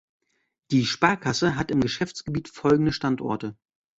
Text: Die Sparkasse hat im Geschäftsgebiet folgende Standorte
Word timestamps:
Die 0.71 0.87
Sparkasse 0.87 1.57
hat 1.57 1.69
im 1.69 1.79
Geschäftsgebiet 1.81 2.49
folgende 2.49 2.91
Standorte 2.91 3.55